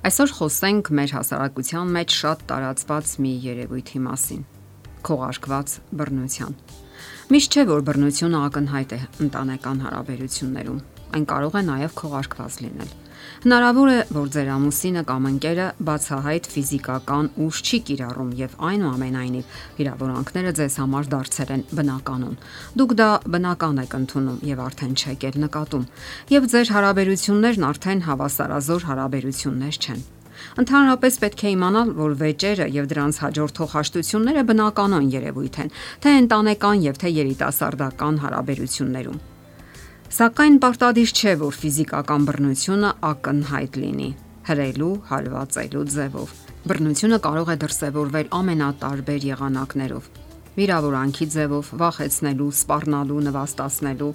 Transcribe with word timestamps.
Այսօր 0.00 0.30
խոսենք 0.32 0.88
մեր 0.96 1.10
հասարակության 1.12 1.90
մեջ 1.92 2.14
շատ 2.16 2.44
տարածված 2.48 3.10
մի 3.20 3.32
երևույթի 3.44 4.00
մասին՝ 4.04 4.46
քողարկված 5.04 5.74
բռնության։ 6.00 6.56
Միշտ 7.36 7.58
չէ, 7.58 7.64
որ 7.68 7.84
բռնությունը 7.90 8.40
ակնհայտ 8.46 8.94
է 8.96 9.00
ընտանեկան 9.26 9.84
հարաբերություններում։ 9.84 10.80
Այն 11.20 11.28
կարող 11.34 11.60
է 11.60 11.64
նաև 11.68 11.94
քողարկված 12.00 12.58
լինել։ 12.64 12.99
Հնարավոր 13.40 13.90
է, 13.90 13.98
որ 14.16 14.30
ձեր 14.34 14.48
ամուսինը 14.54 15.02
կամ 15.08 15.26
ընկերը 15.30 15.66
բացահայտ 15.88 16.48
ֆիզիկական 16.54 17.30
ուժ 17.46 17.60
չի 17.64 17.78
կիրառում 17.88 18.30
եւ 18.40 18.54
այնուամենայնիվ 18.70 19.58
վիրավորանքները 19.80 20.52
ձեզ 20.60 20.76
համար 20.82 21.10
դարձել 21.14 21.52
են 21.56 21.64
բնականon։ 21.80 22.38
Դուք 22.80 22.94
դա 23.00 23.10
բնական 23.34 23.82
եք 23.84 23.98
ընդունում 24.00 24.38
եւ 24.50 24.62
արդեն 24.68 24.94
չեք 25.00 25.26
էլ 25.30 25.42
նկատում։ 25.46 25.88
Եվ 26.36 26.48
ձեր 26.54 26.72
հարաբերություններն 26.76 27.68
արդեն 27.70 28.04
հավասարազոր 28.10 28.88
հարաբերություններ 28.90 29.80
չեն։ 29.80 30.08
Ընդհանրապես 30.60 31.18
պետք 31.24 31.42
է 31.44 31.50
իմանալ, 31.54 31.90
որ 32.00 32.14
վեճերը 32.20 32.68
եւ 32.76 32.86
դրանց 32.92 33.18
հաջորդող 33.24 33.74
հաշտությունները 33.76 34.46
բնականon 34.50 35.10
երևույթ 35.16 35.60
են, 35.64 35.74
թե 36.00 36.14
ընտանեկան 36.24 36.86
եւ 36.90 37.02
թե 37.04 37.12
երիտասարդական 37.20 38.24
հարաբերություններում։ 38.24 39.20
Սակայն 40.10 40.56
պարտադիր 40.58 41.10
չէ, 41.14 41.32
որ 41.38 41.54
ֆիզիկական 41.54 42.24
բռնությունը 42.26 42.88
ակնհայտ 43.06 43.76
լինի 43.78 44.08
հրելու, 44.48 44.88
հարվածելու 45.10 45.82
ձևով։ 45.94 46.32
Բռնությունը 46.66 47.18
կարող 47.26 47.52
է 47.54 47.56
դրսևորվել 47.62 48.32
ամենատարբեր 48.40 49.26
եղանակներով՝ 49.28 50.08
վիրավորանքի 50.58 51.26
ձևով, 51.36 51.70
վախեցնելու, 51.84 52.50
սպառնալու, 52.58 53.20
նվաստացնելու, 53.30 54.12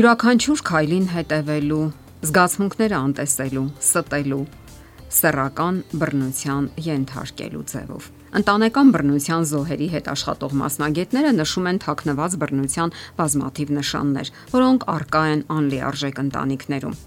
յուրաքանչյուր 0.00 0.64
քայլին 0.72 1.06
հետևելու, 1.12 1.84
զգացմունքները 2.24 2.96
անտեսելու, 3.04 3.68
ստելու, 3.84 4.44
սեռական 5.14 5.80
բռնության 6.00 6.68
ենթարկելու 6.84 7.64
ձևով։ 7.70 8.08
Ընտանեկան 8.34 8.88
բռնության 8.94 9.44
զոհերի 9.50 9.88
հետ 9.94 10.08
աշխատող 10.10 10.54
մասնագետները 10.60 11.30
նշում 11.38 11.68
են 11.70 11.78
թաքնված 11.84 12.36
բռնության 12.42 12.94
բազմաթիվ 13.20 13.72
նշաններ, 13.78 14.32
որոնք 14.54 14.86
առկա 14.94 15.22
են 15.34 15.44
անլիարժեք 15.54 16.18
ընտանիքներում։ 16.24 16.98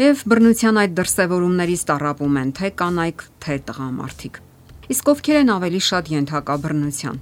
Եվ 0.00 0.22
բռնության 0.32 0.80
այդ 0.80 0.92
դրսևորումներից 1.00 1.82
տարապում 1.88 2.36
են 2.40 2.52
թե 2.60 2.68
կանայք, 2.80 3.24
թե 3.44 3.56
տղամարդիկ։ 3.70 4.38
Իսկ 4.90 5.10
ովքեր 5.12 5.36
են 5.40 5.50
ավելի 5.56 5.80
շատ 5.86 6.08
ենթակա 6.12 6.54
բռնության։ 6.60 7.18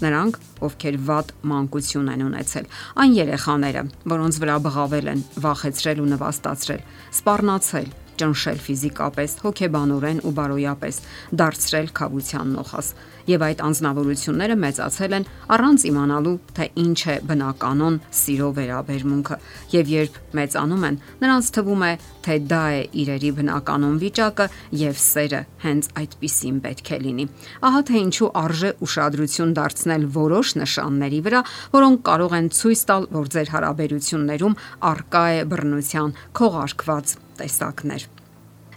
Նրանք, 0.00 0.36
ովքեր 0.64 0.96
վատ 1.08 1.32
մանկություն 1.50 2.06
են 2.12 2.22
ունեցել, 2.24 2.68
այն 3.04 3.16
երեխաները, 3.20 3.82
որոնց 4.12 4.38
վրա 4.40 4.56
բղավել 4.64 5.10
են, 5.12 5.24
վախեցրել 5.44 6.00
ու 6.00 6.08
նվաստացրել, 6.12 6.84
սպառնացել, 7.20 7.88
ճնշել 8.20 8.60
ֆիզիկապես, 8.66 9.38
հոգեբանորեն 9.44 10.22
ու 10.26 10.34
բարոյապես, 10.40 11.00
դարձրել 11.40 11.88
խավության 12.00 12.52
նոխազ, 12.60 12.92
եւ 13.30 13.44
այդ 13.46 13.60
անznավորությունները 13.66 14.56
մեծացել 14.60 15.14
են 15.18 15.26
առանց 15.54 15.84
իմանալու, 15.90 16.34
թե 16.56 16.66
ինչ 16.80 17.00
է 17.10 17.16
բնականon 17.30 17.98
սիրո 18.20 18.48
վերաբերմունքը, 18.58 19.38
եւ 19.74 19.92
երբ 19.94 20.18
մեծանում 20.40 20.86
են, 20.90 20.98
նրանց 21.20 21.50
թվում 21.56 21.84
է, 21.86 21.92
թե 22.24 22.36
դա 22.50 22.62
է 22.70 22.82
իրերի 23.02 23.30
բնականon 23.40 23.94
վիճակը 24.00 24.46
եւ 24.80 25.00
սերը 25.04 25.42
հենց 25.64 25.90
այդպիսին 26.00 26.60
պետք 26.66 26.90
է 26.90 26.98
լինի։ 27.06 27.26
Ահա 27.70 27.80
թե 27.90 27.96
ինչու 28.00 28.30
արժե 28.40 28.70
ուշադրություն 28.86 29.54
դարձնել 29.60 30.06
որոշ 30.20 30.54
նշանների 30.60 31.20
վրա, 31.26 31.40
որոնք 31.76 32.04
կարող 32.10 32.36
են 32.40 32.52
ցույց 32.60 32.84
տալ, 32.90 33.08
որ 33.20 33.32
ձեր 33.36 33.54
հարաբերություններում 33.56 34.58
արկա 34.90 35.24
է 35.40 35.42
բռնության 35.50 36.16
քողարկված 36.40 37.18
տեսակներ։ 37.40 38.08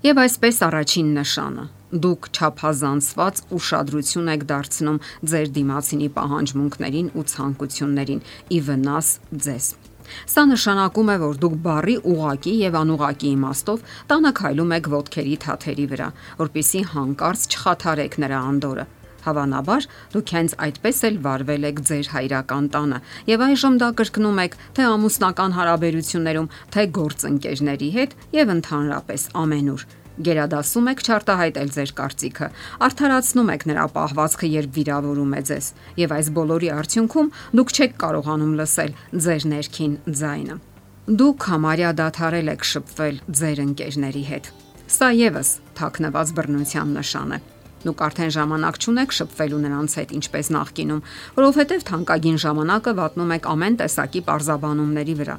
Եվ 0.03 0.19
այսպես 0.19 0.57
առաջին 0.67 1.09
նշանը. 1.15 1.65
Դուք 2.03 2.27
ճափազանցված 2.35 3.41
ուշադրություն 3.55 4.31
եք 4.33 4.43
դարձնում 4.49 4.97
ձեր 5.31 5.51
դիմացինի 5.57 6.09
պահանջմունքներին 6.17 7.11
ու 7.13 7.25
ցանկություններին՝ 7.33 8.23
ի 8.57 8.59
վնաս 8.67 9.11
ձեզ։ 9.45 9.67
Սա 10.33 10.43
նշանակում 10.49 11.11
է, 11.13 11.15
որ 11.23 11.39
դուք 11.43 11.55
բարի 11.67 11.95
ուղակի 12.13 12.53
եւ 12.63 12.75
անուղակի 12.81 13.29
իմաստով 13.37 13.85
տանը 14.11 14.31
քայլում 14.39 14.73
եք 14.77 14.89
ոտքերի 14.93 15.37
թաթերի 15.45 15.85
վրա, 15.93 16.09
որpիսի 16.43 16.81
հանկարծ 16.93 17.47
չխաթարեք 17.53 18.19
նրա 18.25 18.41
անդորը։ 18.51 18.85
Հավանաբար 19.23 19.87
դուք 20.13 20.35
հենց 20.37 20.55
այդպես 20.67 21.01
էլ 21.09 21.17
վարվել 21.23 21.67
եք 21.71 21.81
ձեր 21.89 22.11
հայրական 22.13 22.69
տանը 22.75 23.01
եւ 23.31 23.47
այժմ 23.47 23.81
դա 23.83 23.89
կրկնում 24.03 24.43
եք 24.43 24.61
թե 24.77 24.87
ամուսնական 24.93 25.57
հարաբերություններում, 25.57 26.53
թե 26.73 26.87
գործընկերների 26.99 27.91
հետ 27.97 28.15
եւ 28.43 28.55
ընդհանրապես 28.59 29.27
ամենուր 29.43 29.85
Գերադասում 30.13 30.89
եք 30.91 30.99
չարտահայտել 31.07 31.69
ձեր 31.73 31.91
կարծիքը, 31.97 32.49
արդարացնում 32.85 33.47
եք 33.53 33.63
նրա 33.69 33.85
պահվածքը, 33.95 34.49
երբ 34.53 34.75
վիրավորում 34.77 35.33
է 35.33 35.41
ձեզ, 35.49 35.69
եւ 36.03 36.13
այս 36.17 36.29
բոլորի 36.37 36.69
արդյունքում 36.73 37.31
դուք 37.57 37.73
չեք 37.73 37.95
կարողանում 38.03 38.53
լսել 38.59 38.93
ձեր 39.25 39.47
ներքին 39.53 39.95
ձայնը։ 40.21 40.59
Դուք 41.23 41.47
համարյա 41.53 41.89
դադարել 42.03 42.53
եք 42.53 42.69
շփվել 42.73 43.17
ձեր 43.41 43.63
ընկերների 43.63 44.23
հետ։ 44.29 44.53
Սա 44.93 45.09
եւս 45.17 45.49
թաքնված 45.81 46.37
բռնության 46.37 46.95
նշան 46.99 47.35
է։ 47.39 47.41
Դուք 47.83 48.03
արդեն 48.07 48.31
ժամանակ 48.37 48.79
չունեք 48.83 49.15
շփվելու 49.17 49.61
նրանց 49.63 49.95
հետ 49.99 50.13
ինչպես 50.17 50.49
նախկինում, 50.55 51.01
որովհետև 51.39 51.85
թանկագին 51.89 52.39
ժամանակը 52.43 52.93
վատնում 52.99 53.33
եք 53.37 53.49
ամեն 53.53 53.77
տեսակի 53.83 54.21
parzabanumների 54.29 55.15
վրա 55.19 55.37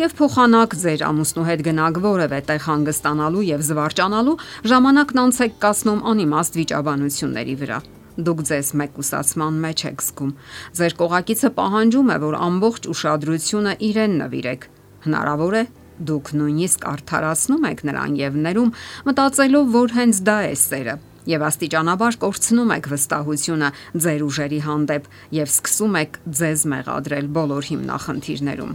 եւ 0.00 0.12
փոխանակ 0.16 0.74
ձեր 0.80 1.02
ամուսնու 1.10 1.46
հետ 1.50 1.62
գնաք 1.66 1.96
որևէ 2.04 2.38
տեղ 2.48 2.60
հանգստանալու 2.66 3.42
եւ 3.50 3.64
զվարճանալու, 3.68 4.36
ժամանակն 4.70 5.20
անց 5.24 5.40
եք 5.44 5.56
կասնում 5.64 6.04
անիմաստ 6.10 6.58
վիճաբանությունների 6.60 7.56
վրա 7.60 7.80
դուք 8.20 8.40
ձեզ 8.50 8.70
մեկուսացման 8.80 9.60
մեջ 9.64 9.84
եք 9.90 10.02
զգում։ 10.06 10.32
Ձեր 10.80 10.96
կողակիցը 11.00 11.50
պահանջում 11.56 12.10
է, 12.10 12.16
որ 12.24 12.38
ամբողջ 12.46 12.88
ուշադրությունը 12.94 13.74
իրեն 13.90 14.16
նվիրեք։ 14.20 14.66
Հնարավոր 15.06 15.54
է 15.60 15.62
դուք 16.10 16.32
նույնիսկ 16.40 16.88
արդարացնում 16.90 17.68
եք 17.70 17.84
նրան 17.90 18.18
եւ 18.20 18.40
ներում, 18.48 18.74
մտածելով, 19.08 19.72
որ 19.76 19.96
հենց 20.00 20.20
դա 20.26 20.36
է 20.48 20.52
սերը 20.64 20.96
եւ 21.28 21.44
աստիճանաբար 21.50 22.16
կորցնում 22.24 22.70
եք 22.76 22.86
վստահությունը 22.92 23.68
ձեր 24.04 24.22
ուժերի 24.28 24.60
հանդեպ 24.66 25.10
եւ 25.36 25.50
սկսում 25.50 25.98
եք 26.00 26.20
ձեզ 26.40 26.64
մեղադրել 26.72 27.28
բոլոր 27.36 27.68
հիմնախնդիրներում։ 27.70 28.72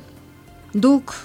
Դուք 0.85 1.15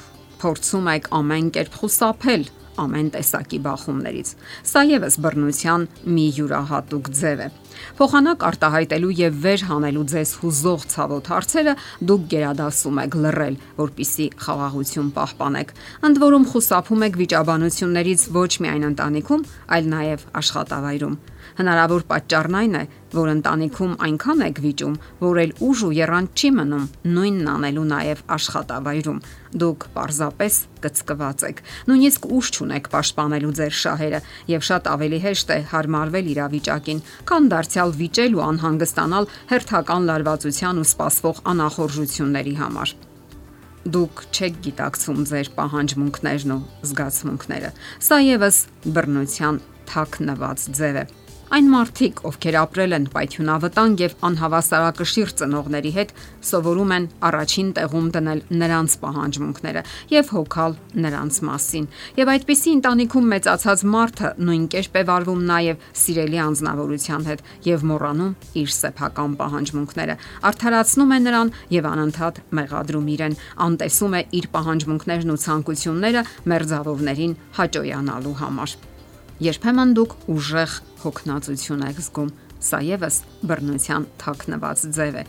փորձում 0.41 0.91
եք 0.95 1.11
ամեն 1.21 1.53
կերպ 1.57 1.79
խուսափել 1.81 2.45
ամեն 2.85 3.09
տեսակի 3.15 3.59
բախումներից։ 3.67 4.33
Սա 4.71 4.83
եւս 4.91 5.17
բռնության 5.25 5.87
մի 6.17 6.27
յուրահատուկ 6.41 7.11
ձև 7.21 7.43
է։ 7.47 7.49
Փոխանակ 8.01 8.45
արտահայտելու 8.51 9.13
եւ 9.21 9.37
վեր 9.45 9.65
հանելու 9.71 10.05
ձեզ 10.13 10.33
հուզող 10.41 10.87
ցավոտ 10.95 11.31
հարցերը 11.33 11.75
դուք 12.11 12.25
գերադասում 12.35 13.01
եք 13.05 13.17
լռել, 13.25 13.59
որpիսի 13.81 14.27
խաղաղություն 14.45 15.11
պահպանեք։ 15.17 15.75
Ընդ 16.11 16.23
որում 16.25 16.49
խուսափում 16.51 17.05
եք 17.09 17.21
վիճաբանություններից 17.21 18.25
ոչ 18.37 18.51
միայն 18.65 18.89
ընտանիքում, 18.91 19.47
այլ 19.77 19.93
նաեւ 19.95 20.27
աշխատավայրում։ 20.41 21.19
Հնարավոր 21.61 22.03
պատճառն 22.11 22.57
այն 22.61 22.75
է, 22.81 22.85
որ 23.15 23.31
ընտանիքում 23.35 23.95
այնքան 24.07 24.43
եք 24.47 24.59
վիճում, 24.65 24.95
որ 25.21 25.41
էլ 25.43 25.53
ուժ 25.67 25.83
ու 25.87 25.91
երանգ 25.97 26.41
չի 26.41 26.51
մնում 26.61 26.87
նույնն 27.17 27.51
անելու 27.55 27.87
նաև 27.91 28.23
աշխատավայրում։ 28.37 29.21
Դուք 29.61 29.87
parzapes 29.97 30.57
կծկված 30.85 31.45
եք։ 31.51 31.63
Նույնիսկ 31.91 32.31
ուժ 32.39 32.51
չունեք 32.55 32.89
պաշտպանելու 32.95 33.53
ձեր 33.61 33.77
շահերը 33.81 34.21
եւ 34.55 34.67
շատ 34.71 34.91
ավելի 34.95 35.21
հեշտ 35.27 35.51
է 35.51 35.59
հարմարվել 35.75 36.33
իրավիճակին, 36.37 37.05
քան 37.27 37.51
դարձյալ 37.51 37.95
վիճել 38.01 38.39
ու 38.39 38.45
անհանգստանալ 38.47 39.31
հերթական 39.51 40.11
լարվածության 40.11 40.81
ու 40.81 40.89
սպասվող 40.95 41.47
անախորժությունների 41.55 42.59
համար 42.63 42.99
դուք 43.89 44.21
չեք 44.37 44.57
գիտակցում 44.67 45.21
ձեր 45.31 45.49
պահանջմունքներն 45.57 46.53
ու 46.53 46.61
զգացմունքները։ 46.91 47.71
Սա 48.05 48.19
եւս 48.27 48.59
բռնության 48.93 49.63
թակ 49.89 50.21
նված 50.29 50.69
ձև 50.77 51.01
է։ 51.01 51.05
Այն 51.51 51.67
մարդիկ, 51.67 52.21
ովքեր 52.29 52.57
ապրել 52.61 52.93
են 52.95 53.07
պայթյունավտանգ 53.11 54.03
եւ 54.05 54.13
անհավասարակշիռ 54.27 55.31
ծնողների 55.41 55.91
հետ, 55.97 56.11
սովորում 56.47 56.93
են 56.95 57.09
առաջին 57.27 57.73
տեղում 57.75 58.11
դնել 58.15 58.43
նրանց 58.61 58.95
պահանջմունքները 59.03 59.83
եւ 60.15 60.31
հոգալ 60.31 60.77
նրանց 61.07 61.41
մասին։ 61.49 61.89
Եվ 62.21 62.31
այդպիսի 62.35 62.75
ընտանիքում 62.79 63.27
մեծացած 63.35 63.83
մարդը 63.97 64.31
նույն 64.47 64.69
կերպ 64.77 64.95
է 64.95 65.03
վարվում 65.11 65.43
նաեւ 65.51 65.89
սիրելի 66.05 66.41
անznավորության 66.47 67.27
հետ 67.31 67.43
եւ 67.67 67.85
մոռանում 67.91 68.37
իր 68.63 68.71
սեփական 68.79 69.35
պահանջմունքները։ 69.43 70.17
Արդարացնում 70.55 71.11
է 71.11 71.21
նրան 71.27 71.53
եւ 71.75 71.91
անընդհատ 71.91 72.41
մեղադրում 72.61 73.11
իրեն, 73.19 73.37
անտեսում 73.67 74.15
է 74.15 74.23
իր 74.39 74.49
պահանջմունքներն 74.55 75.35
ու 75.35 75.43
ցանկությունները 75.51 76.25
մերձավորներին 76.55 77.37
հաճոյանալու 77.59 78.39
համար։ 78.45 78.79
Երբեմն 79.41 79.93
դուք 79.97 80.15
ուժեղ 80.37 80.73
հոգնածություն 81.01 81.85
եք 81.89 82.01
զգում, 82.05 82.33
Սա 82.61 82.79
եւս 82.85 83.15
բռնության 83.49 84.03
թաքնված 84.21 84.81
ձև 84.93 85.15
է։ 85.17 85.23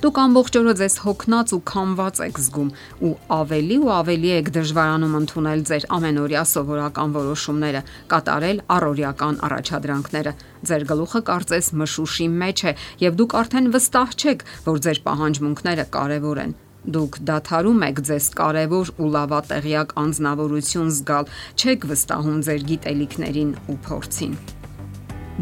Դուք 0.00 0.18
ամբողջ 0.22 0.54
օրը 0.60 0.72
ձեզ 0.78 0.94
հոգնած 1.04 1.50
ու 1.52 1.58
քամված 1.68 2.20
եք 2.24 2.38
զգում 2.44 2.70
ու 3.04 3.10
ավելի 3.36 3.76
ու 3.84 3.90
ավելի 3.92 4.30
եք 4.38 4.48
դժվարանում 4.56 5.18
ընդունել 5.18 5.64
ձեր 5.68 5.86
ամենօրյա 5.98 6.44
սովորական 6.52 7.12
որոշումները, 7.18 7.82
կատարել 8.14 8.62
առօրյական 8.78 9.36
առաջադրանքները։ 9.48 10.32
Ձեր 10.68 10.86
գլուխը 10.88 11.22
կարծես 11.28 11.68
մշուշի 11.82 12.30
մեջ 12.40 12.64
է 12.64 12.72
եւ 13.04 13.20
դուք 13.20 13.36
արդեն 13.42 13.68
վստահ 13.76 14.16
չեք, 14.16 14.48
որ 14.64 14.80
ձեր 14.88 15.02
պահանջմունքները 15.04 15.86
կարեւոր 15.98 16.42
են։ 16.48 16.56
Դուք 16.88 17.16
դադարում 17.28 17.82
եք 17.84 17.98
ձեզ 18.08 18.26
կարևոր 18.38 18.90
ու 18.96 19.08
լավատեղյակ 19.12 19.90
անznավորություն 20.02 20.92
զգալ, 20.96 21.26
չեք 21.60 21.82
վստահում 21.90 22.38
ձեր 22.46 22.62
գիտելիքներին 22.70 23.50
ու 23.68 23.76
փորձին։ 23.84 24.38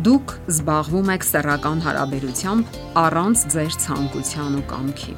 Դուք 0.06 0.34
զբաղվում 0.52 1.12
եք 1.14 1.26
սեռական 1.28 1.84
հարաբերությամբ 1.86 2.80
առանց 3.02 3.44
ձեր 3.54 3.78
ցանկության 3.86 4.58
ու 4.58 4.64
կամքի։ 4.74 5.14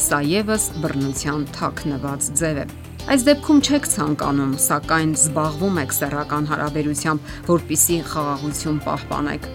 Սա 0.00 0.22
եւս 0.30 0.64
բռնության 0.80 1.44
թաքնված 1.60 2.30
ձև 2.40 2.62
է։ 2.64 2.66
Այս 3.10 3.22
դեպքում 3.28 3.60
չեք 3.60 3.86
ցանկանում, 3.90 4.56
սակայն 4.64 5.12
զբաղվում 5.20 5.78
եք 5.84 5.94
սեռական 6.00 6.50
հարաբերությամբ, 6.50 7.30
որpիսի 7.52 8.00
խաղաղություն 8.10 8.82
պահպանեք։ 8.88 9.48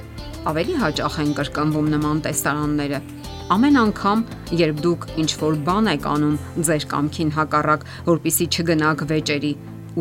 Ավելի 0.53 0.75
հաճախ 0.85 1.19
են 1.25 1.31
կրկնվում 1.41 1.91
նման 1.95 2.19
տեսարանները։ 2.25 2.99
Ամեն 3.45 3.75
անգամ, 3.77 4.21
երբ 4.57 4.79
դուք 4.81 5.03
ինչ-որ 5.21 5.57
բան 5.67 5.89
եք 5.91 6.05
անում 6.09 6.37
ձեր 6.65 6.85
կամքին 6.89 7.33
հակառակ, 7.35 7.83
որpիսի 8.07 8.47
չգնաք 8.49 9.03
վեճերի, 9.11 9.51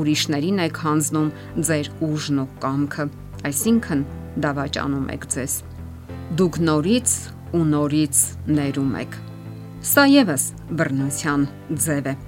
ուրիշներին 0.00 0.62
եք 0.64 0.80
հանձնում 0.84 1.28
ձեր 1.68 1.90
ուժն 2.08 2.40
ու 2.40 2.46
կամքը։ 2.64 3.06
Այսինքն 3.50 4.04
դավաճանում 4.46 5.12
եք 5.12 5.28
ձեզ։ 5.36 5.58
Դուք 6.40 6.58
նորից 6.70 7.18
ու 7.52 7.62
նորից 7.74 8.24
ներում 8.48 8.96
եք։ 9.04 9.20
Սա 9.92 10.04
եւս 10.14 10.44
բռնության 10.80 11.46
ձև 11.84 12.08
է։ 12.08 12.18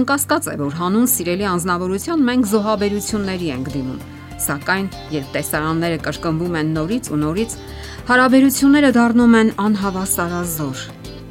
Անկասկած 0.00 0.48
է, 0.48 0.58
որ 0.64 0.76
հանուն 0.80 1.08
սիրելի 1.12 1.46
անznավորության 1.52 2.24
մենք 2.24 2.52
զոհաբերությունների 2.54 3.52
ենք 3.52 3.68
դիմում, 3.74 4.04
սակայն 4.48 4.86
երբ 5.12 5.28
տեսարանները 5.34 5.98
կրկնվում 6.08 6.56
են 6.64 6.72
նորից 6.74 7.10
ու 7.12 7.20
նորից, 7.20 7.58
հարաբերությունները 8.04 8.88
դառնում 8.92 9.34
են 9.38 9.50
անհավասարազոր։ 9.64 10.80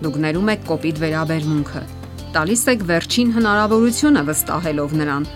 Դուք 0.01 0.15
ներում 0.23 0.47
եք 0.53 0.63
կոպիտ 0.65 1.01
վերաբերմունքը, 1.03 1.81
տալիս 2.33 2.63
եք 2.73 2.85
վերջին 2.89 3.33
հնարավորությունը 3.35 4.23
վստահելով 4.29 4.95
նրան, 5.03 5.27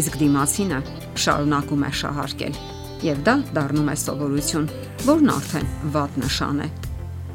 իսկ 0.00 0.16
դիմացինը 0.22 0.78
շարունակում 1.20 1.84
է 1.84 1.92
շահարկել 2.00 2.58
եւ 3.04 3.20
դա 3.28 3.34
դառնում 3.58 3.92
է 3.92 3.96
սովորություն, 4.06 4.66
որն 5.04 5.32
արդեն 5.36 5.70
վատ 5.92 6.18
նշան 6.24 6.64
է։ 6.64 6.68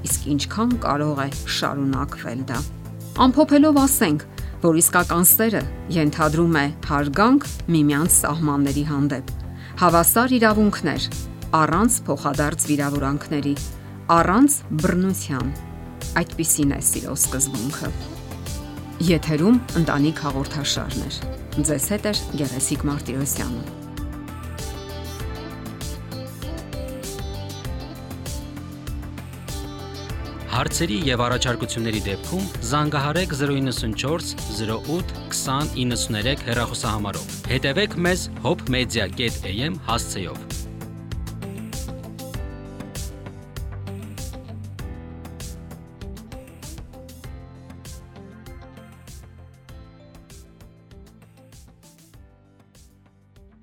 Իսկ 0.10 0.30
ինչքան 0.34 0.72
կարող 0.82 1.22
է 1.22 1.30
շարունակվել 1.62 2.46
դա։ 2.50 2.62
Ամփոփելով 3.22 3.82
ասենք, 3.86 4.30
որ 4.66 4.80
իսկական 4.82 5.28
սերը 5.38 5.62
ենթադրում 6.02 6.58
է 6.58 6.66
հարգանք 6.90 7.46
միմյանց 7.78 8.18
սահմանների 8.26 8.86
հանդեպ, 8.90 9.36
հավասար 9.86 10.36
իրավունքներ, 10.42 11.06
առանց 11.52 11.96
փոխադարձ 12.08 12.64
վիրավորանքների, 12.70 13.52
առանց 14.16 14.54
բռնության։ 14.80 15.50
Այդպիսին 16.22 16.72
է 16.78 16.80
սիրո 16.88 17.16
սկզբունքը։ 17.20 17.90
Եթերում 19.10 19.58
ընտանիք 19.82 20.22
հաղորդաշարն 20.28 21.04
է։ 21.04 21.12
Ձեզ 21.68 21.88
հետ 21.92 22.08
է 22.08 22.14
Գեղեցիկ 22.40 22.86
Մարտիրոսյանը։ 22.88 23.64
Հարցերի 30.52 30.98
եւ 31.08 31.22
առաջարկությունների 31.26 32.02
դեպքում 32.08 32.50
զանգահարեք 32.72 33.38
094 33.44 34.34
08 34.72 35.14
2093 35.36 36.48
հեռախոսահամարով։ 36.48 37.38
Հետևեք 37.52 38.02
մեզ 38.08 38.28
hopmedia.am 38.48 39.80
հասցեով։ 39.88 40.61